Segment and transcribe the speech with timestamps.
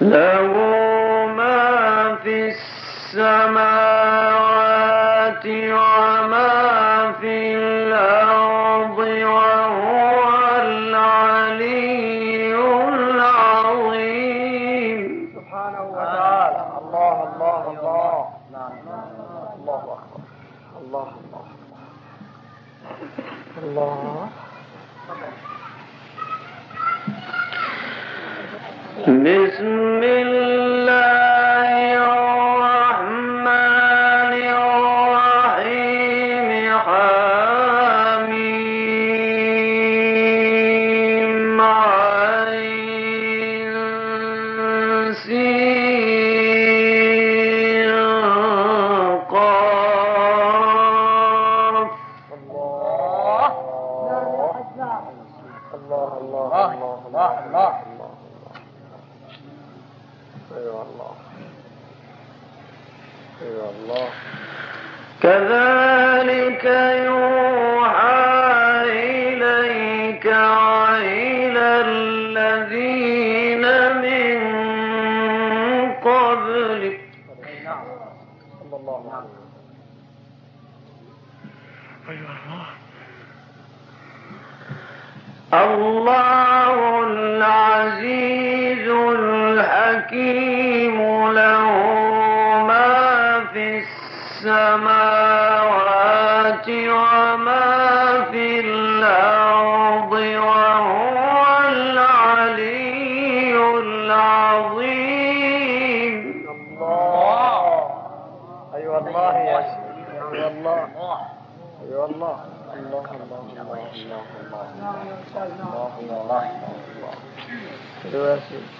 [0.00, 0.52] له
[1.36, 2.54] ما في
[3.14, 4.28] السماوات
[5.46, 6.47] وما
[76.58, 77.00] ذلك
[78.60, 79.28] صلى الله عليه
[85.74, 90.57] الله العزيز الحكيم.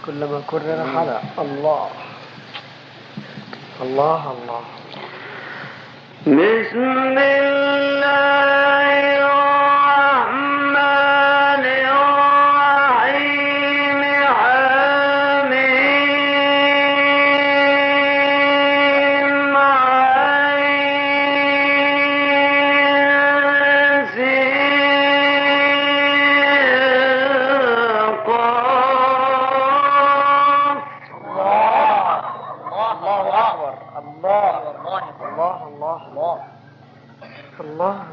[0.07, 1.89] كلما كرر حلا الله.
[3.83, 4.63] الله الله.
[6.27, 8.29] بسم الله
[37.79, 38.08] Allah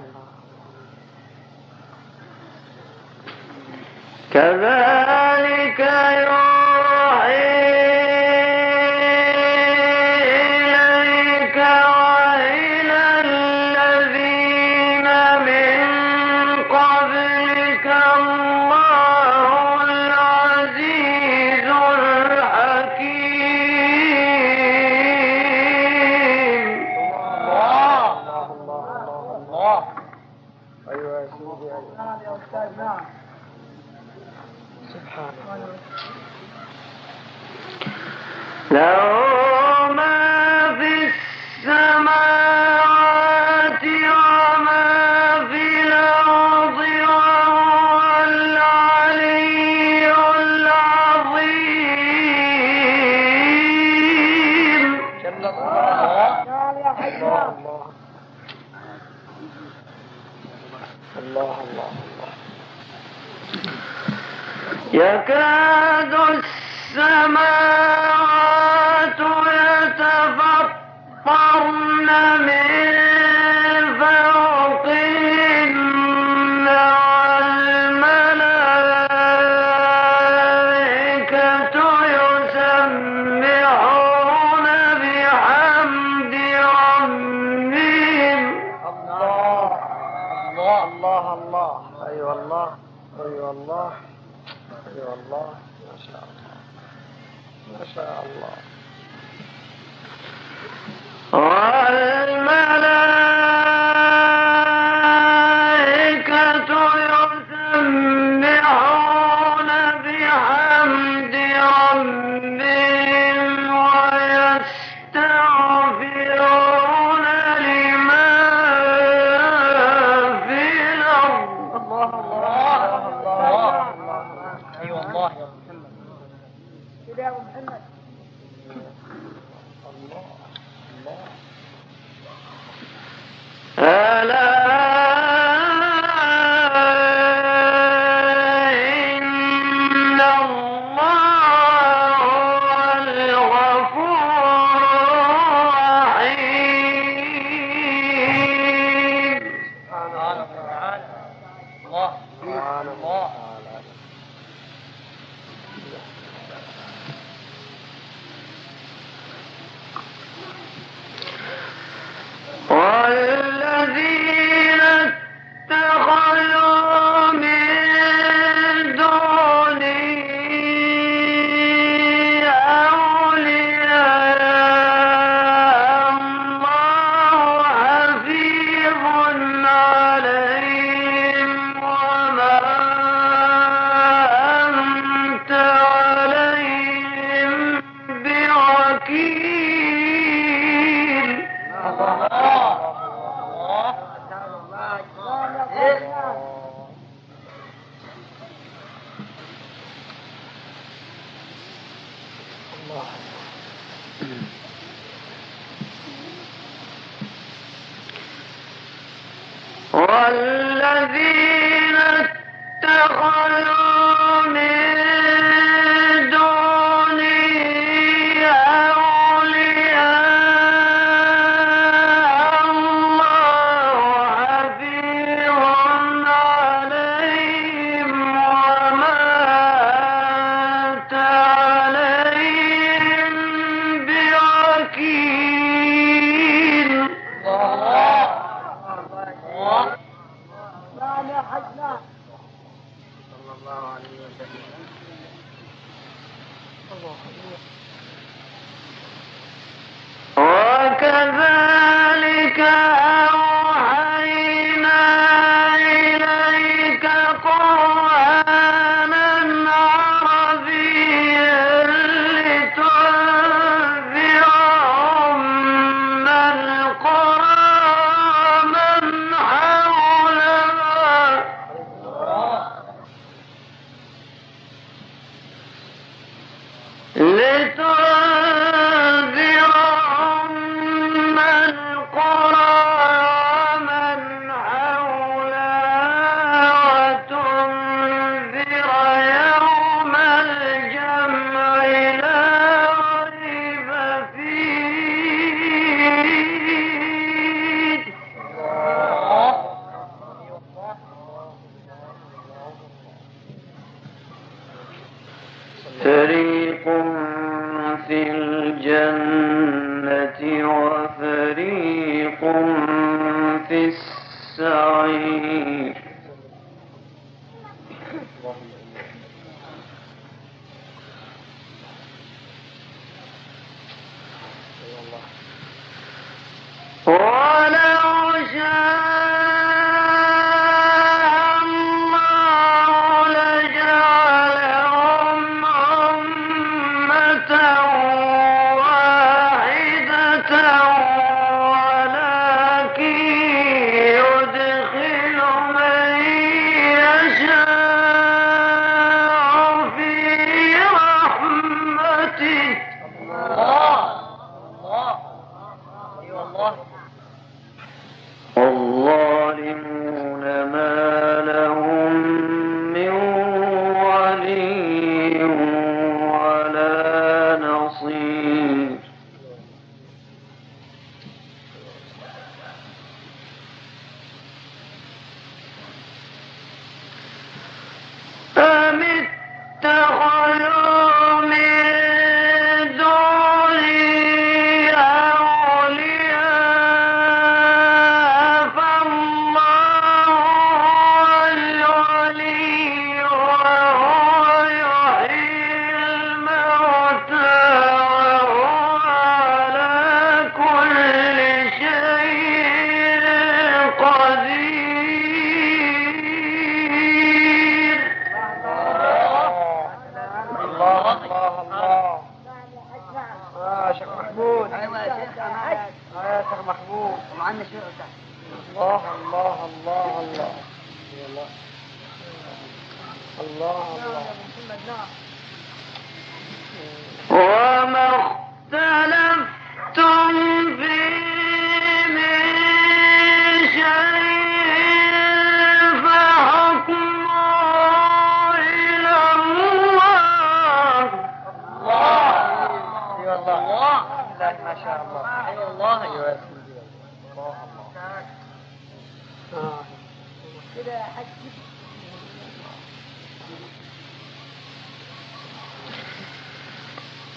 [449.53, 449.85] آه.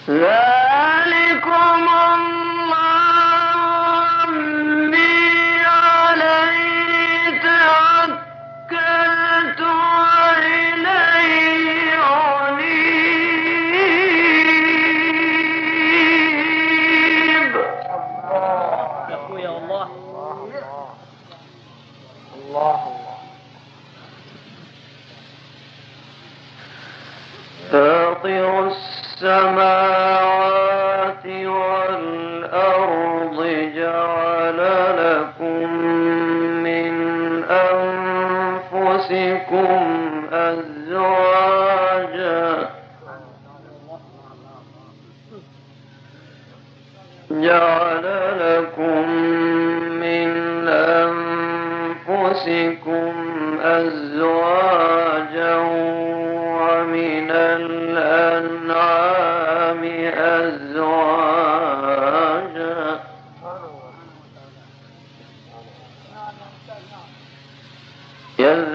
[0.07, 0.58] لا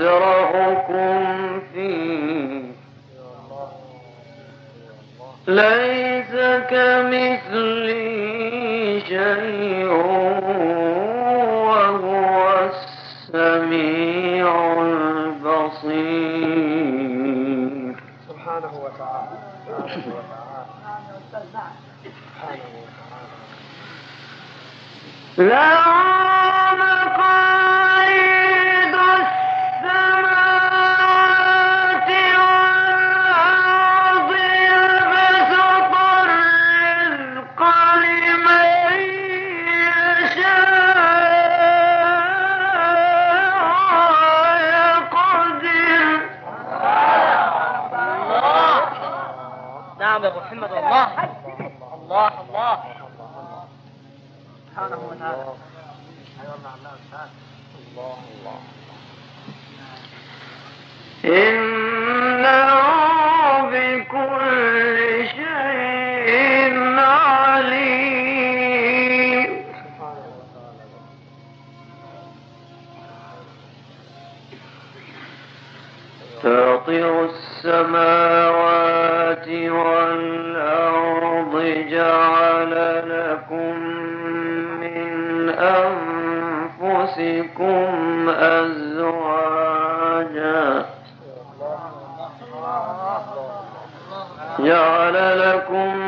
[0.04, 2.64] أجرهم فيه.
[5.46, 6.32] ليس
[6.70, 8.04] كمثلي
[9.00, 9.87] شيء
[11.66, 12.70] وهو
[13.34, 14.49] السميع
[14.82, 15.94] البصير.
[18.28, 19.38] سبحانه وتعالى.
[19.66, 20.64] سبحانه وتعالى.
[25.38, 26.03] لا
[76.86, 77.24] فاطر
[77.64, 78.44] السماوات
[79.48, 80.74] والأرض
[81.90, 82.74] جعل
[83.08, 83.74] لكم
[84.80, 85.48] من
[86.80, 87.88] أنفسكم
[88.28, 89.84] أزواجا.
[94.58, 96.03] جعل لكم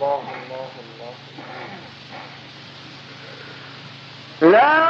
[0.00, 1.14] الله الله الله
[4.52, 4.89] لا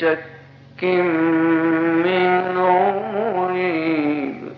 [0.00, 0.84] شك
[2.04, 2.58] منه
[3.36, 4.52] مريب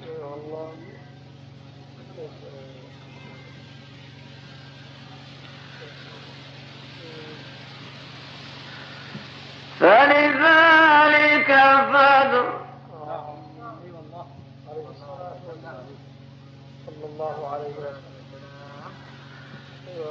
[9.81, 11.47] فلذلك
[11.93, 12.57] فادع.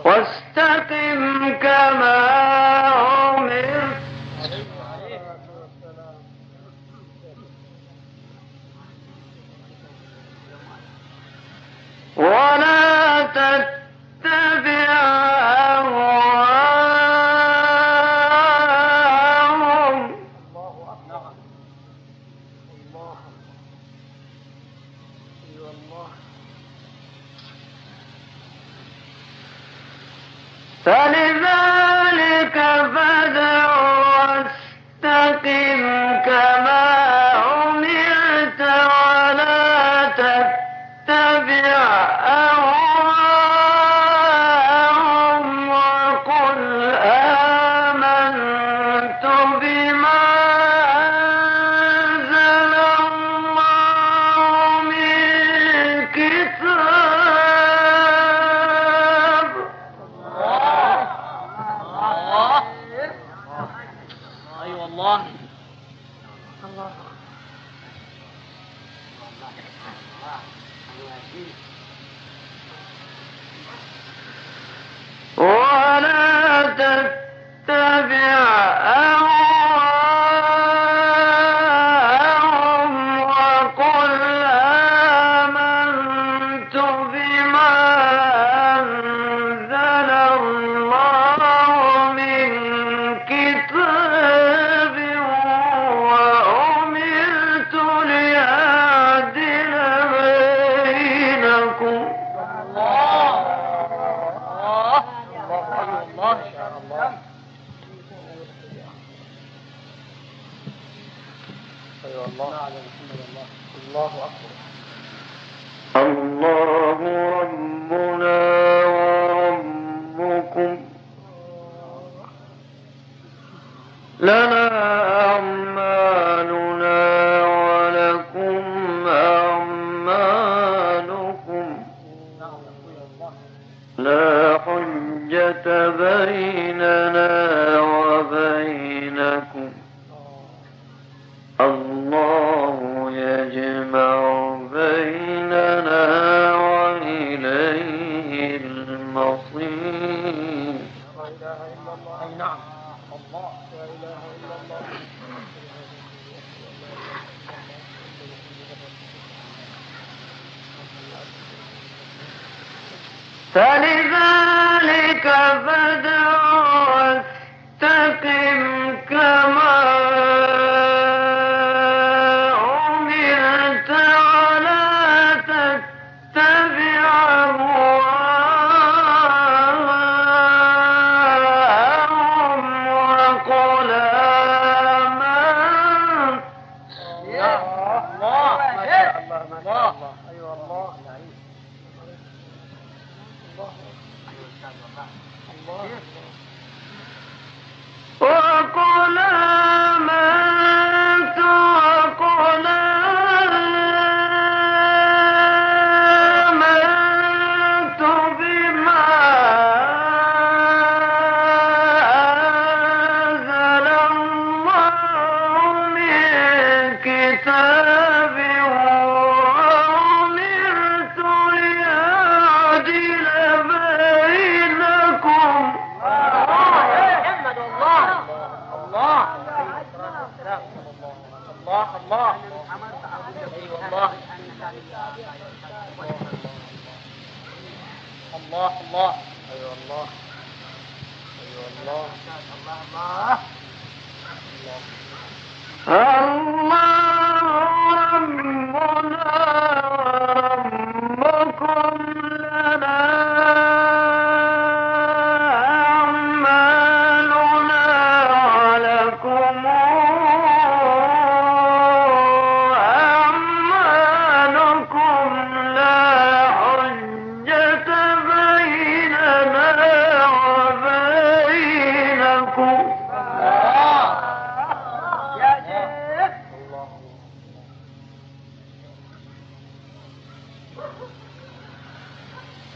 [0.05, 2.34] واستقم كما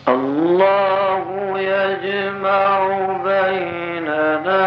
[0.07, 2.79] الله يجمع
[3.23, 4.65] بيننا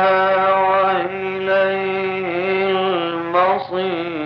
[0.58, 2.26] وإليه
[2.70, 4.22] المصير.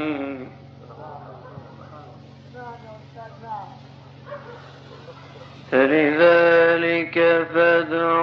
[5.73, 7.17] فلذلك
[7.55, 8.19] فادع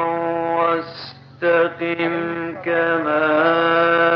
[0.59, 2.15] واستقم
[2.65, 4.12] كما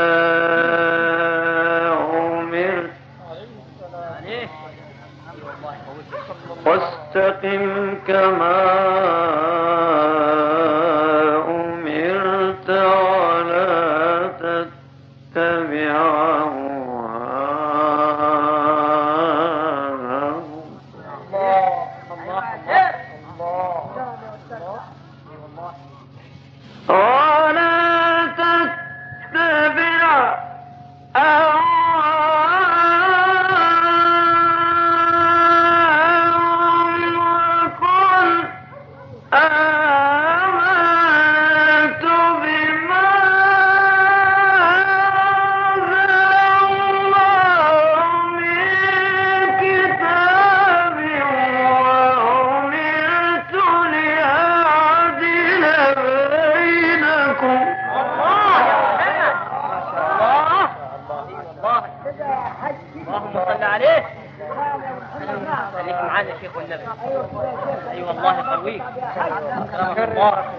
[70.18, 70.57] walk.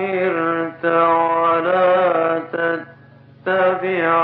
[0.00, 4.19] أمرت ولا تتبع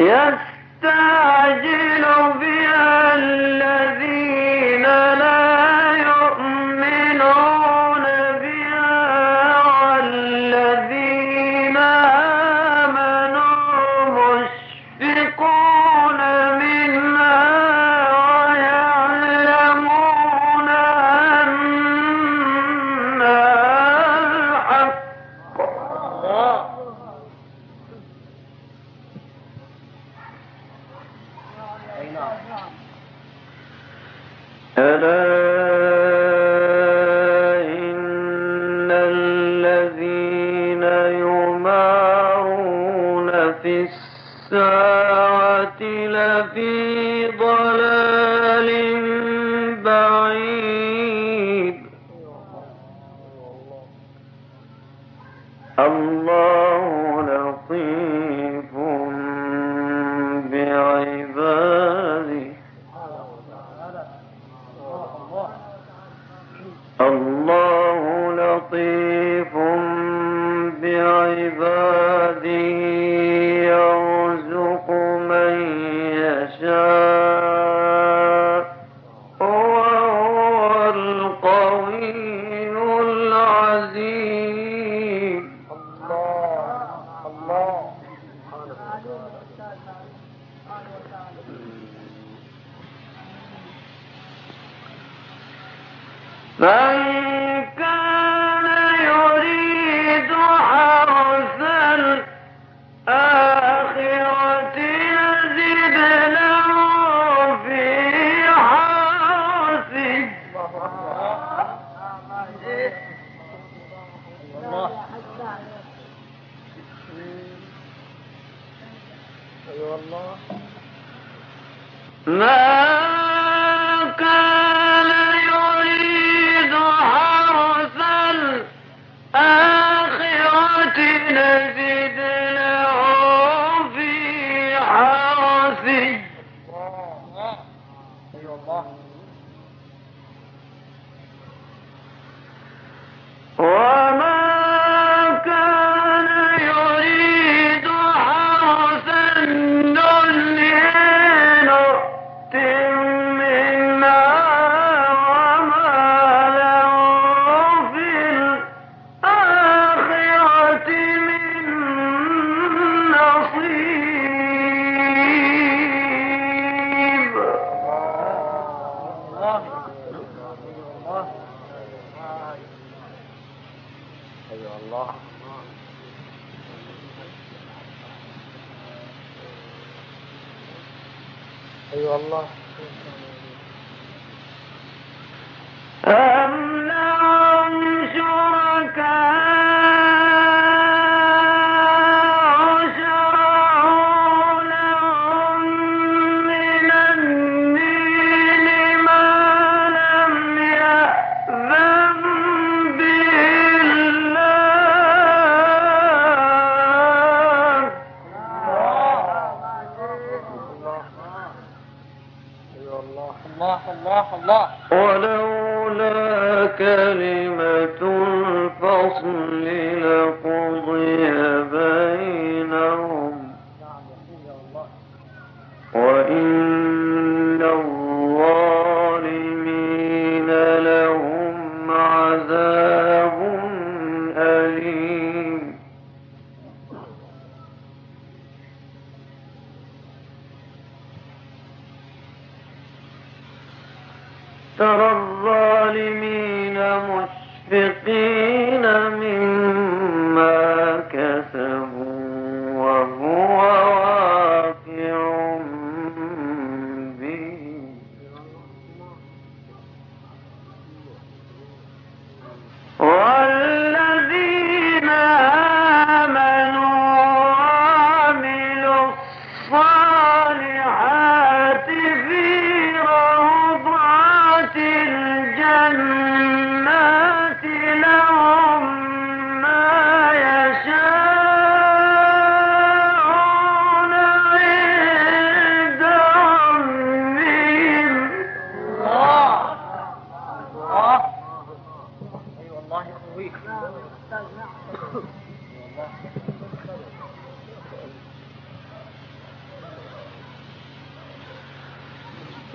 [0.00, 2.04] يستعجل
[2.40, 2.61] بها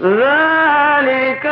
[0.00, 1.46] ذلك